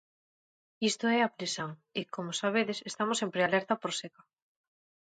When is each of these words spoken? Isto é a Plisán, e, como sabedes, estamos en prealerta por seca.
Isto 0.89 1.05
é 1.17 1.19
a 1.21 1.31
Plisán, 1.35 1.71
e, 1.99 2.01
como 2.13 2.31
sabedes, 2.41 2.77
estamos 2.91 3.17
en 3.25 3.29
prealerta 3.35 3.73
por 3.81 3.91
seca. 4.01 4.21